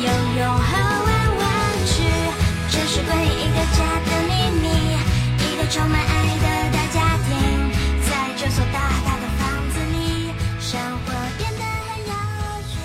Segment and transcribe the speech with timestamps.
[0.00, 0.70] 游泳和
[1.04, 1.46] 玩玩
[1.84, 1.92] 具，
[2.70, 4.30] 这是诡异的家的秘
[4.60, 4.64] 密。
[5.42, 6.06] 一个充满爱
[6.38, 7.28] 的大家庭，
[8.08, 10.30] 在这所大大的房子里，
[10.60, 12.12] 生活变得很有
[12.68, 12.78] 趣。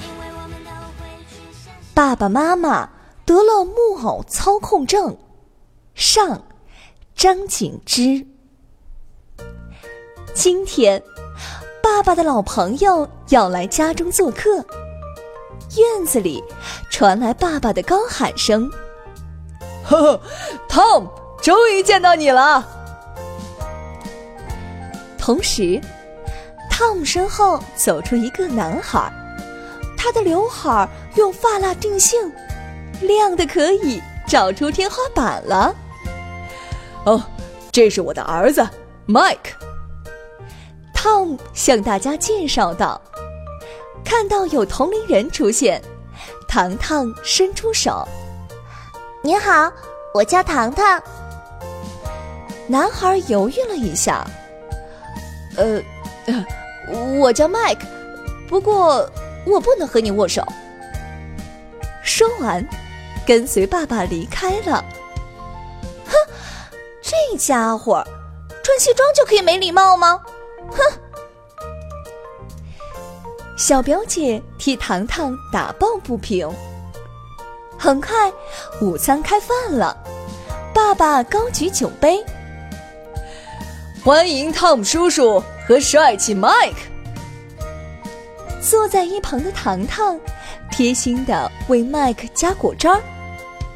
[0.00, 1.74] 因为我们都会去想。
[1.92, 2.88] 爸爸妈妈
[3.26, 5.14] 得了木偶操控症。
[5.94, 6.42] 上，
[7.14, 8.26] 张景之。
[10.32, 11.02] 今天，
[11.82, 14.64] 爸爸的老朋友要来家中做客。
[15.76, 16.42] 院子里
[16.90, 18.70] 传来爸爸的高喊声
[19.84, 20.20] ：“呵 呵
[20.68, 21.08] ，Tom，
[21.42, 22.66] 终于见到你了！”
[25.18, 25.80] 同时
[26.70, 29.12] ，Tom 身后走出一个男孩，
[29.96, 32.32] 他的刘海用发蜡定性，
[33.00, 35.74] 亮的可以照出天花板了。
[37.04, 37.22] 哦，
[37.72, 38.68] 这是我的儿子
[39.08, 39.54] Mike。
[40.94, 43.00] Tom 向大家介绍道。
[44.06, 45.82] 看到有同龄人出现，
[46.46, 48.06] 糖糖伸出手
[49.20, 49.70] ：“你好，
[50.14, 51.02] 我叫糖糖。”
[52.68, 54.24] 男孩犹豫了一下
[55.58, 55.82] ：“呃，
[57.18, 57.84] 我叫 Mike，
[58.48, 59.10] 不过
[59.44, 60.42] 我不能和你握手。”
[62.02, 62.64] 说完，
[63.26, 64.84] 跟随爸爸离开了。
[66.06, 66.12] 哼，
[67.02, 68.02] 这家伙
[68.62, 70.22] 穿西装就可以没礼貌吗？
[70.70, 70.78] 哼！
[73.56, 76.46] 小表姐替糖糖打抱不平。
[77.78, 78.30] 很快，
[78.82, 79.96] 午餐开饭了，
[80.74, 82.22] 爸爸高举酒杯，
[84.04, 86.76] 欢迎汤姆叔叔和帅气迈克。
[88.60, 90.20] 坐在一旁的糖糖
[90.70, 93.00] 贴心的为迈克加果汁儿，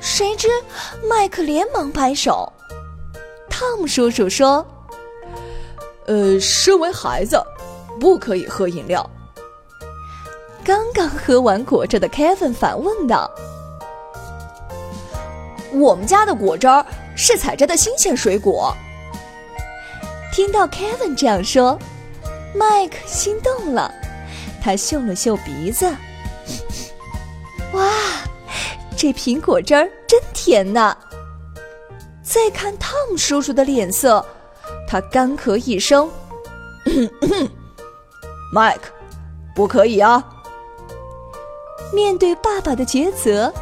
[0.00, 0.48] 谁知
[1.04, 2.50] Mike 连忙摆手。
[3.50, 4.66] 汤姆叔叔说
[6.06, 7.42] ：“呃，身为孩子，
[8.00, 9.08] 不可以喝饮料。”
[10.66, 13.30] 刚刚喝完果汁的 Kevin 反问道
[15.72, 16.66] ：“我们家的果汁
[17.14, 18.76] 是采摘的新鲜水果。”
[20.34, 21.78] 听到 Kevin 这样说
[22.56, 23.94] ，Mike 心动了，
[24.60, 25.86] 他嗅了嗅鼻子，
[27.72, 27.88] 哇，
[28.96, 30.96] 这苹果汁儿真甜呐！
[32.24, 34.26] 再看 Tom 叔叔的脸色，
[34.88, 36.10] 他干咳一声：
[38.52, 38.80] “Mike，
[39.54, 40.24] 不可以啊！”
[41.92, 43.52] 面对爸爸的抉择，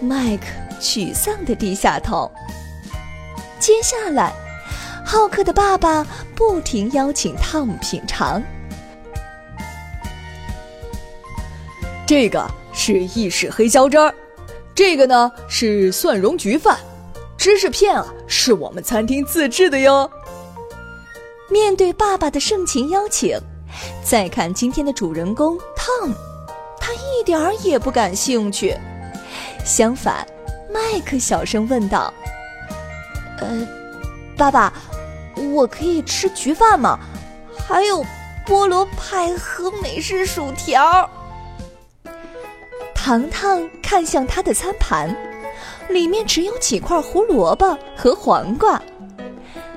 [0.00, 0.46] 麦克
[0.80, 2.30] 沮丧地低下头。
[3.58, 4.32] 接下来，
[5.04, 8.42] 浩克的爸爸不停邀请汤姆品尝。
[12.06, 14.14] 这个是意式黑椒汁儿，
[14.74, 16.78] 这个呢是蒜蓉焗饭，
[17.36, 20.10] 芝士片啊是我们餐厅自制的哟。
[21.50, 23.38] 面对爸爸的盛情邀请，
[24.04, 26.14] 再看今天的主人公汤姆。
[26.88, 28.74] 他一点儿也不感兴趣，
[29.62, 30.26] 相反，
[30.72, 32.10] 麦克小声问道
[33.40, 33.68] ：“呃，
[34.38, 34.72] 爸爸，
[35.52, 36.98] 我可以吃焗饭吗？
[37.68, 38.02] 还有
[38.46, 41.10] 菠萝派和美式薯条。”
[42.96, 45.14] 糖糖看向他的餐盘，
[45.90, 48.80] 里面只有几块胡萝卜和黄瓜。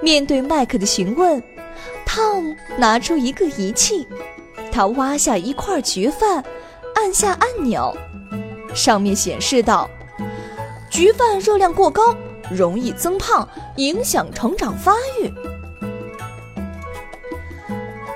[0.00, 1.42] 面对麦克的询问，
[2.06, 2.44] 汤
[2.76, 4.06] 拿出一个仪器，
[4.70, 6.44] 他挖下一块焗饭。
[7.02, 7.92] 按下按钮，
[8.76, 9.90] 上面显示道
[10.88, 12.14] ：“焗饭热量过高，
[12.48, 15.28] 容易增胖，影响成长发育。”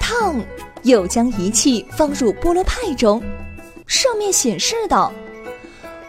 [0.00, 0.44] Tom
[0.84, 3.20] 又将仪器放入菠萝派中，
[3.88, 5.12] 上面显示道：“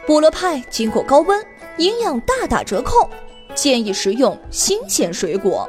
[0.05, 1.43] 菠萝派经过高温，
[1.77, 3.09] 营养大打折扣，
[3.55, 5.67] 建议食用新鲜水果。”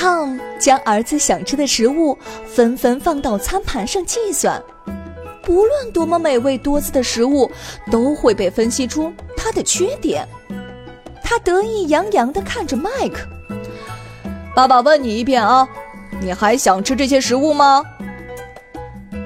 [0.00, 2.16] Tom 将儿子想吃的食物
[2.46, 4.58] 纷纷放到餐盘上计算，
[5.42, 7.50] 不论多么美味多姿的食物，
[7.90, 10.26] 都会被分析出它的缺点。
[11.22, 13.28] 他得意洋洋地看着麦克
[14.56, 15.68] ：“爸爸问你一遍啊，
[16.18, 17.84] 你还想吃这些食物吗？”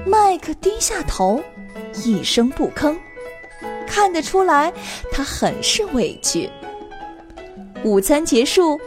[0.05, 1.41] 麦克低下头，
[2.03, 2.93] 一声不吭，
[3.87, 4.73] 看得出来
[5.09, 6.49] 他很是委屈。
[7.85, 8.77] 午餐结束。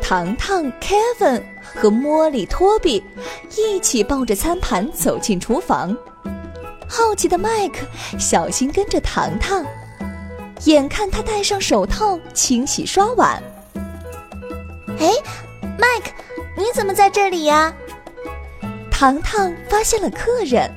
[0.00, 1.42] 糖糖、Kevin
[1.74, 3.02] 和莫里、托比
[3.56, 5.96] 一起抱着餐盘走进厨房。
[6.88, 7.86] 好奇的麦克
[8.18, 9.64] 小心跟着糖糖，
[10.64, 13.42] 眼看他戴上手套清洗刷碗。
[14.98, 15.10] 哎，
[15.78, 16.10] 麦克，
[16.56, 17.72] 你怎么在这里呀？
[18.90, 20.70] 糖糖发现了客人，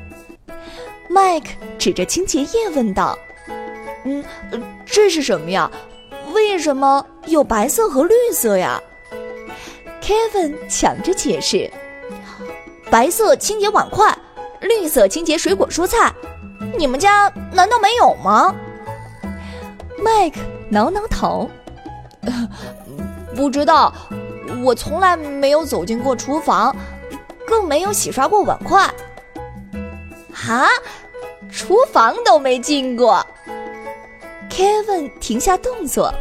[1.10, 1.48] 麦克
[1.80, 3.18] 指着清洁液问道
[4.04, 4.24] ：“嗯，
[4.86, 5.72] 这是什么呀？
[6.34, 8.82] 为什么有白色和绿色呀
[10.02, 11.72] ？”Kevin 抢着解释
[12.92, 14.18] ：“白色清洁碗筷，
[14.60, 16.12] 绿色清洁水果蔬菜。
[16.78, 18.54] 你们家难道没有吗？”
[20.04, 20.40] 麦克
[20.70, 21.50] 挠挠头
[23.36, 23.94] ：“不知道，
[24.64, 26.76] 我从来没有走进过厨房。”
[27.44, 28.90] 更没有洗刷过碗筷，
[30.32, 30.70] 哈，
[31.52, 33.26] 厨房都没进过。
[34.50, 36.14] Kevin 停下动作，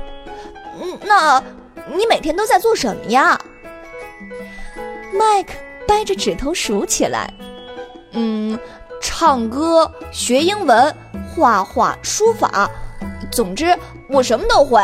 [0.83, 1.41] 嗯，那
[1.95, 3.41] 你每天都在做什么呀
[5.21, 5.53] ？Mike
[5.87, 7.31] 掰着指头数起来，
[8.13, 8.59] 嗯，
[9.03, 10.97] 唱歌、学英文、
[11.35, 12.71] 画画、书法，
[13.31, 13.79] 总之
[14.09, 14.83] 我什么都会。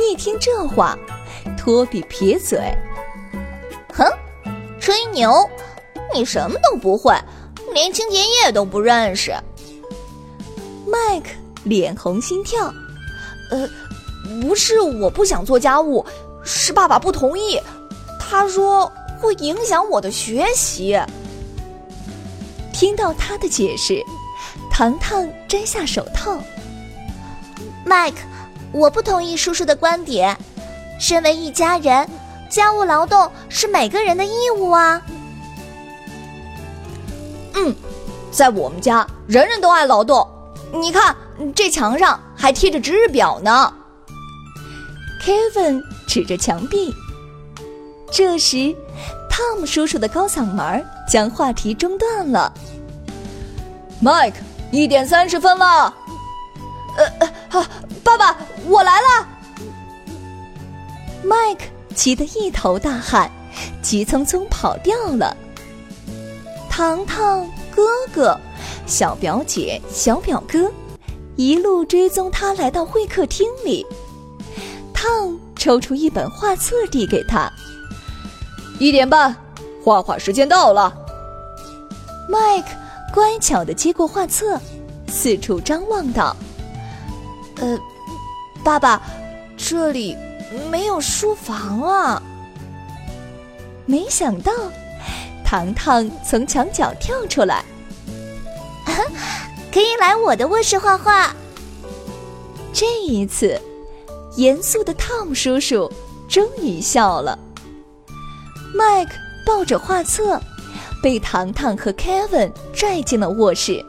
[0.00, 0.98] 一听这话，
[1.56, 2.58] 托比撇嘴。
[3.94, 4.04] 哼，
[4.80, 5.48] 吹牛！
[6.12, 7.14] 你什么都不会，
[7.72, 9.32] 连清洁液都不认识。
[10.86, 11.28] 麦克
[11.62, 12.66] 脸红心跳，
[13.52, 13.68] 呃，
[14.40, 16.04] 不是我不想做家务，
[16.42, 17.60] 是爸爸不同意，
[18.32, 18.90] 他说
[19.20, 20.98] 会影响我的学习。
[22.72, 24.02] 听到他的解释，
[24.70, 26.42] 糖糖摘下手套。
[27.84, 28.16] 麦克，
[28.72, 30.34] 我不同意叔叔的观点，
[30.98, 32.08] 身为一家人。
[32.48, 35.02] 家务劳动是每个人的义务啊。
[37.52, 37.76] 嗯，
[38.30, 40.26] 在我们家，人人都爱劳动。
[40.72, 41.14] 你看，
[41.54, 43.74] 这墙上还贴着值日表呢。
[45.22, 46.94] Kevin 指着墙壁。
[48.12, 48.76] 这时，
[49.28, 52.52] 汤姆叔叔的高嗓门将话题中断了。
[54.02, 54.34] Mike，
[54.70, 55.94] 一点三十分了。
[56.96, 57.66] 呃
[58.04, 58.36] 爸爸，
[58.66, 59.28] 我来了。
[61.24, 61.72] Mike。
[61.94, 63.30] 急得一头大汗，
[63.82, 65.36] 急匆匆跑掉了。
[66.70, 67.82] 糖糖哥
[68.14, 68.34] 哥、
[68.86, 70.72] 小表姐、小表哥
[71.36, 73.84] 一路追踪他来到会客厅里。
[74.94, 77.52] 汤抽出一本画册递给他
[78.78, 79.34] ：“一点半，
[79.84, 80.92] 画画时间到了。”
[82.28, 82.64] Mike
[83.14, 84.60] 乖巧的接过画册，
[85.08, 86.36] 四处张望道
[87.60, 87.78] ：“呃，
[88.64, 89.02] 爸爸，
[89.56, 90.16] 这里……”
[90.70, 92.22] 没有书房啊！
[93.86, 94.52] 没想到，
[95.42, 97.64] 糖糖从墙角跳出来，
[99.72, 101.34] 可以来我的卧室画画。
[102.70, 103.58] 这一次，
[104.36, 105.90] 严肃的汤姆叔叔
[106.28, 107.38] 终于笑了。
[108.74, 109.12] 麦克
[109.44, 110.40] 抱着画册，
[111.02, 113.84] 被糖糖和 Kevin 拽进了卧室。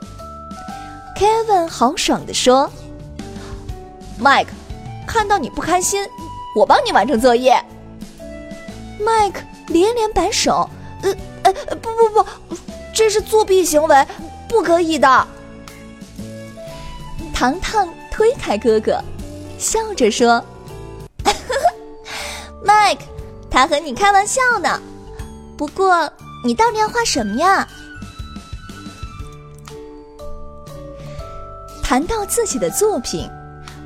[1.15, 2.69] Kevin 豪爽地说
[4.19, 4.51] ：“麦克，
[5.07, 6.07] 看到你不开心。”
[6.56, 7.59] 我帮你完成作业。
[9.00, 10.69] 麦克连连摆手，
[11.01, 12.56] 呃呃，不不不，
[12.94, 14.07] 这是作弊行为，
[14.47, 15.27] 不可以的。
[17.33, 19.03] 糖糖推开哥哥，
[19.57, 20.43] 笑着说
[22.63, 23.01] ：“麦克，
[23.53, 24.81] 他和你开玩笑呢。
[25.55, 26.12] 不过，
[26.43, 27.67] 你到底要画什么呀？”
[31.83, 33.29] 谈到自己的作品，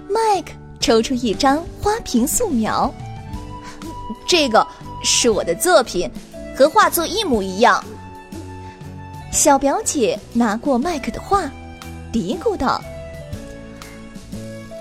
[0.10, 0.54] 麦克。
[0.80, 2.94] 抽出一张花瓶素描，
[4.26, 4.66] 这个
[5.04, 6.10] 是我的作品，
[6.56, 7.84] 和画作一模一样。
[9.30, 11.44] 小表姐拿过麦克的画，
[12.10, 12.82] 嘀咕道：“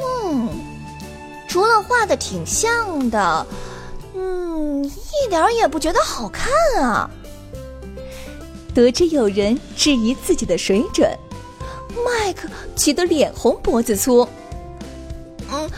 [0.00, 0.48] 嗯，
[1.48, 3.44] 除了画的挺像的，
[4.86, 4.92] 嗯，
[5.24, 6.52] 一点也不觉得好看
[6.82, 7.10] 啊。”
[8.74, 11.10] 得知有人质疑自己的水准，
[12.04, 14.28] 麦克气得脸红脖子粗。
[15.50, 15.70] 嗯。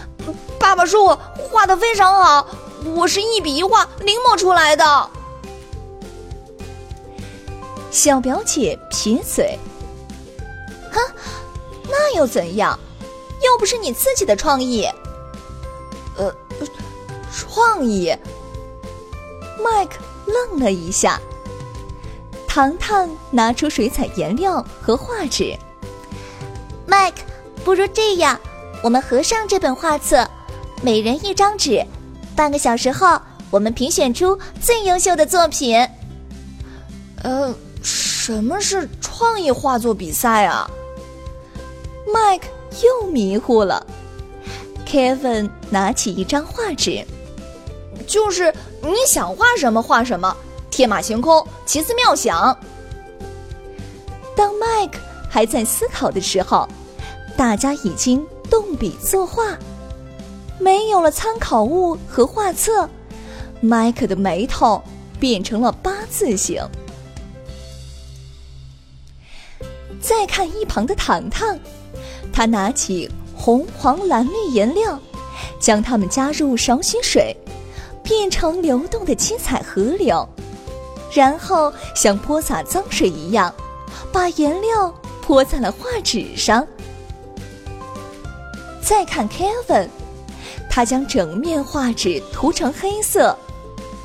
[0.59, 1.19] 爸爸说我
[1.51, 2.47] 画的非常好，
[2.95, 5.11] 我是一笔一画临摹出来的。
[7.91, 9.59] 小表姐撇嘴
[10.93, 11.01] ：“哼，
[11.85, 12.79] 那又怎样？
[13.43, 14.87] 又不是你自己的创意。”
[16.19, 16.31] 呃，
[17.33, 18.15] 创意。
[19.63, 21.21] 麦克愣了一下。
[22.47, 25.57] 糖糖拿出水彩颜料和画纸。
[26.87, 27.19] 麦克，
[27.65, 28.41] 不如这样，
[28.83, 30.29] 我们合上这本画册。
[30.83, 31.85] 每人一张纸，
[32.35, 35.87] 半个小时后，我们评选出最优秀的作品。
[37.23, 40.71] 呃，什么是创意画作比赛啊？
[42.13, 42.47] 麦克
[42.83, 43.87] 又迷糊了。
[44.87, 47.05] Kevin 拿起一张画纸，
[48.07, 50.35] 就是你想画什么画什么，
[50.71, 52.57] 天马行空，奇思妙想。
[54.37, 56.69] 当麦克还在思考的时候，
[57.37, 59.59] 大家已经动笔作画，
[60.59, 62.89] 没有了参考物和画册，
[63.61, 64.83] 麦克的眉头
[65.19, 66.63] 变成了八字形。
[70.01, 71.59] 再看一旁的糖糖，
[72.33, 74.99] 他拿起红、黄、蓝、绿颜料，
[75.61, 77.37] 将它们加入少许水，
[78.09, 80.27] 变成流动的七彩河流，
[81.13, 83.55] 然后像泼洒脏水一样，
[84.11, 86.67] 把颜料泼在了画纸上。
[88.81, 89.89] 再看 Kevin，
[90.71, 93.37] 他将整面画纸涂成黑色，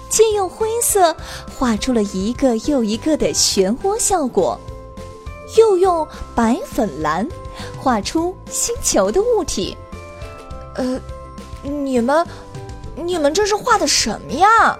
[0.10, 1.16] 借用灰色
[1.58, 4.60] 画出了一个又一个的漩涡效果。
[5.58, 6.06] 又用
[6.36, 7.26] 白粉蓝
[7.80, 9.78] 画出星球的物体。
[10.76, 11.00] 呃，
[11.62, 12.26] 你们，
[13.06, 14.78] 你们这是画的什么呀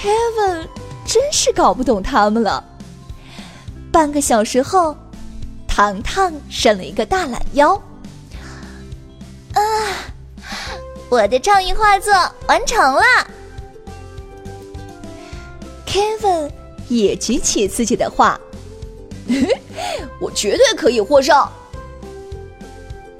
[0.00, 0.66] ？Kevin
[1.06, 2.64] 真是搞不懂他们了。
[3.92, 4.96] 半个小时后，
[5.66, 7.74] 糖糖伸了一个大懒腰。
[9.54, 9.62] 啊，
[11.10, 12.12] 我的创意画作
[12.46, 13.02] 完成了。
[15.86, 16.50] Kevin
[16.88, 18.38] 也举起自己的画。
[20.20, 21.46] 我绝对可以获胜！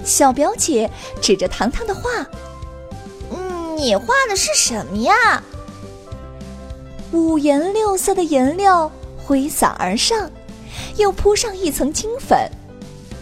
[0.03, 0.89] 小表姐
[1.21, 2.09] 指着糖糖的画：“，
[3.79, 5.41] 你画的是什么呀？”
[7.13, 8.91] 五颜六色的颜料
[9.25, 10.29] 挥洒而上，
[10.97, 12.37] 又铺上一层金粉，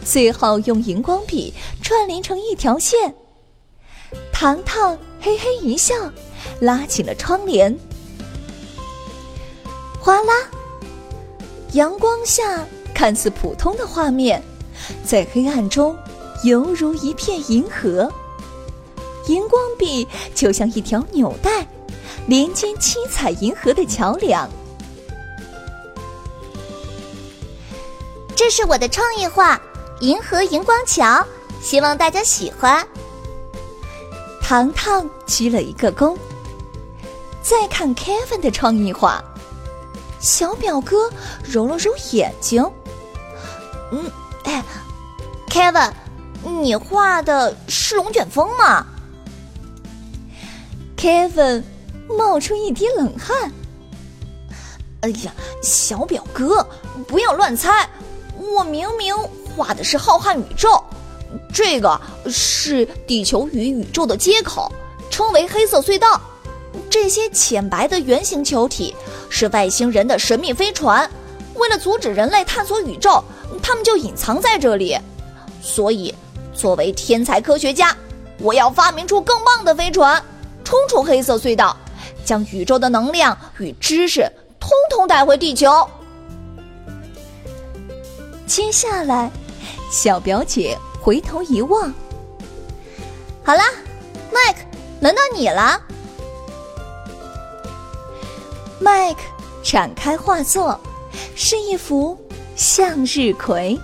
[0.03, 3.13] 最后用荧光笔串联成一条线。
[4.33, 5.93] 糖糖嘿嘿一笑，
[6.59, 7.77] 拉起了窗帘。
[9.99, 10.33] 哗啦，
[11.73, 12.65] 阳光下。
[12.93, 14.41] 看似普通的画面，
[15.05, 15.95] 在黑暗中
[16.43, 18.11] 犹如一片银河。
[19.27, 21.65] 荧光笔就像一条纽带，
[22.27, 24.49] 连接七彩银河的桥梁。
[28.35, 29.55] 这是我的创意画
[29.99, 31.03] 《银河荧光桥》，
[31.61, 32.87] 希望大家喜欢。
[34.41, 36.15] 糖糖鞠了一个躬。
[37.41, 39.23] 再看 Kevin 的创意画，
[40.19, 41.09] 小表哥
[41.43, 42.63] 揉了揉眼睛。
[43.91, 44.11] 嗯，
[44.43, 44.63] 哎
[45.49, 45.91] ，Kevin，
[46.43, 48.85] 你画的是龙卷风吗
[50.97, 51.63] ？Kevin
[52.09, 53.51] 冒出一滴冷汗。
[55.01, 56.67] 哎呀，小表哥，
[57.07, 57.87] 不要乱猜，
[58.35, 59.15] 我明明
[59.55, 60.83] 画的是浩瀚宇宙，
[61.53, 64.71] 这个是地球与宇宙的接口，
[65.09, 66.19] 称为黑色隧道。
[66.89, 68.95] 这些浅白的圆形球体
[69.29, 71.09] 是外星人的神秘飞船，
[71.53, 73.23] 为了阻止人类探索宇宙。
[73.63, 74.97] 他们就隐藏在这里，
[75.61, 76.13] 所以
[76.53, 77.95] 作为天才科学家，
[78.39, 80.21] 我要发明出更棒的飞船，
[80.67, 81.77] 冲出黑色隧道，
[82.25, 85.89] 将宇宙的能量与知识通通带回地球。
[88.45, 89.31] 接下来，
[89.89, 91.83] 小表姐回头一望，
[93.45, 93.63] 好啦，
[94.29, 94.59] 麦克，
[94.99, 95.81] 轮到你了。
[98.77, 99.21] 麦克
[99.63, 100.77] 展开画作，
[101.33, 102.19] 是一幅。
[102.57, 103.79] 向日葵，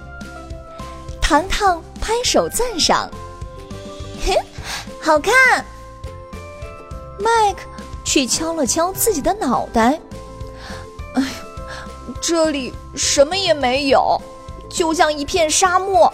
[1.22, 3.10] 糖糖拍手赞赏
[4.25, 4.36] ：“嘿，
[5.00, 5.34] 好看。”
[7.24, 7.62] 麦克
[8.03, 10.00] 却敲了敲自己的脑袋
[11.15, 11.24] ：“哎，
[12.22, 14.22] 这里什么也没有，
[14.70, 16.12] 就像一片沙漠。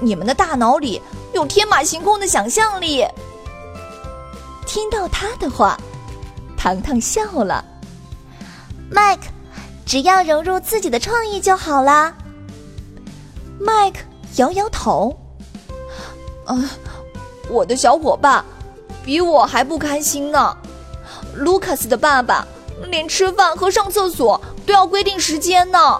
[0.00, 1.02] 你们的大脑里
[1.32, 3.04] 有天马行空的想象力。”
[4.64, 5.76] 听到他的话，
[6.56, 7.64] 糖糖笑了
[8.90, 9.22] ：“麦克。”
[9.88, 12.14] 只要融入自己的创意就好啦。
[13.58, 14.00] 麦克
[14.36, 15.18] 摇摇头，
[16.44, 16.54] 啊，
[17.48, 18.44] 我的小伙伴
[19.08, 20.54] 比我还不开心呢。
[21.32, 22.46] 卢卡斯的爸爸
[22.90, 25.98] 连吃饭和上厕所都要规定时间呢。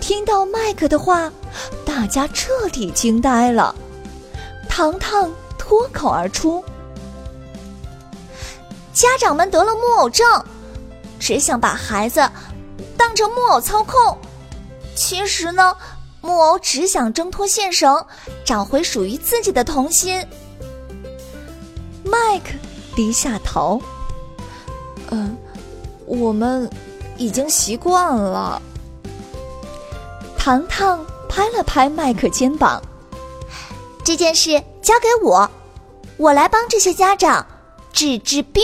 [0.00, 1.32] 听到麦克的话，
[1.84, 3.74] 大家彻底惊呆了。
[4.68, 6.64] 糖糖脱口而出
[8.94, 10.24] ：“家长们得了木偶症。”
[11.18, 12.30] 只想把孩子
[12.96, 14.16] 当成木偶操控，
[14.94, 15.76] 其实呢，
[16.20, 18.06] 木偶只想挣脱线绳，
[18.44, 20.24] 找回属于自己的童心。
[22.12, 22.50] 麦克
[22.94, 23.80] 低下头，
[25.10, 25.34] 嗯，
[26.04, 26.68] 我们
[27.16, 28.60] 已经习惯了。
[30.36, 32.82] 糖糖拍了拍麦克肩膀，
[34.04, 35.50] 这件事交给我，
[36.18, 37.46] 我来帮这些家长
[37.94, 38.62] 治治病。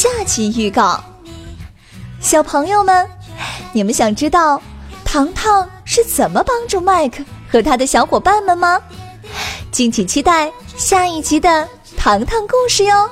[0.00, 0.98] 下集预告，
[2.22, 3.06] 小朋友们，
[3.74, 4.62] 你们想知道
[5.04, 8.80] 糖糖是怎么帮助麦克和他的小伙伴们吗？
[9.70, 13.10] 敬请期待下一集的糖糖故事哟。